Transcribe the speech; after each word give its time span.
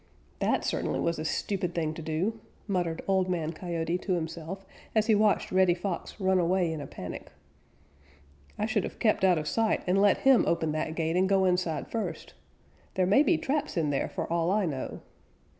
"That 0.39 0.65
certainly 0.65 0.99
was 0.99 1.19
a 1.19 1.25
stupid 1.25 1.75
thing 1.75 1.93
to 1.93 2.01
do," 2.01 2.39
muttered 2.67 3.03
Old 3.07 3.29
Man 3.29 3.53
Coyote 3.53 3.99
to 3.99 4.13
himself, 4.13 4.65
as 4.95 5.05
he 5.05 5.13
watched 5.13 5.51
Reddy 5.51 5.75
Fox 5.75 6.19
run 6.19 6.39
away 6.39 6.73
in 6.73 6.81
a 6.81 6.87
panic. 6.87 7.31
"I 8.57 8.65
should 8.65 8.83
have 8.83 8.97
kept 8.97 9.23
out 9.23 9.37
of 9.37 9.47
sight 9.47 9.83
and 9.85 10.01
let 10.01 10.21
him 10.25 10.43
open 10.47 10.71
that 10.71 10.95
gate 10.95 11.15
and 11.15 11.29
go 11.29 11.45
inside 11.45 11.87
first. 11.87 12.33
There 12.95 13.05
may 13.05 13.21
be 13.21 13.37
traps 13.37 13.77
in 13.77 13.91
there, 13.91 14.09
for 14.09 14.25
all 14.33 14.49
I 14.49 14.65
know. 14.65 15.01